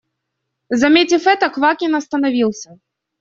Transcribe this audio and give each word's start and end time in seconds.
Заметив 0.71 1.27
это, 1.27 1.51
Квакин 1.51 1.93
остановился. 1.93 2.79